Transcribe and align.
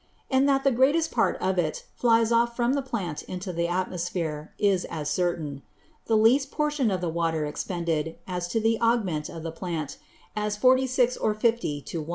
And 0.31 0.49
that 0.49 0.63
the 0.63 0.71
greatest 0.71 1.11
part 1.11 1.37
of 1.39 1.59
it 1.59 1.85
flies 1.93 2.31
off 2.31 2.55
from 2.55 2.73
the 2.73 2.81
Plant 2.81 3.21
into 3.21 3.53
the 3.53 3.67
Atmosphere, 3.67 4.51
is 4.57 4.83
as 4.85 5.11
certain. 5.11 5.61
The 6.07 6.17
least 6.17 6.49
Proportion 6.49 6.89
of 6.89 7.01
the 7.01 7.07
Water 7.09 7.45
expended, 7.45 8.15
was 8.27 8.47
to 8.47 8.59
the 8.59 8.81
Augment 8.81 9.29
of 9.29 9.43
the 9.43 9.51
Plant, 9.51 9.97
as 10.35 10.57
46 10.57 11.17
or 11.17 11.35
50 11.35 11.81
to 11.83 12.01
1. 12.01 12.09